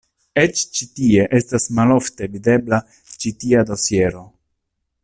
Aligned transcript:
Eĉ 0.43 0.61
ĉi 0.77 0.87
tie 0.99 1.25
estas 1.41 1.67
malofte 1.81 2.31
videbla 2.37 2.81
ĉi 3.17 3.35
tia 3.45 3.65
dosiero. 3.71 4.27